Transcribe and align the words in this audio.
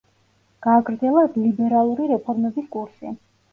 გააგრძელა 0.67 1.27
ლიბერალური 1.43 2.11
რეფორმების 2.15 2.75
კურსი. 2.79 3.17